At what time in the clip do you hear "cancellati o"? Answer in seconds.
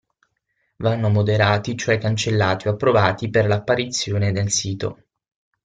1.99-2.71